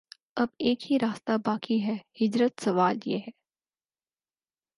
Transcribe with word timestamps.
اب 0.35 0.47
ایک 0.59 0.91
ہی 0.91 0.97
راستہ 0.99 1.31
باقی 1.45 1.81
ہے: 1.83 1.95
ہجرت 2.21 2.63
سوال 2.63 2.97
یہ 3.05 3.17
ہے 3.17 3.31